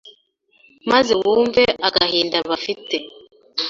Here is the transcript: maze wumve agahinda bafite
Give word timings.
maze 0.91 1.13
wumve 1.21 1.63
agahinda 1.87 2.37
bafite 2.49 2.95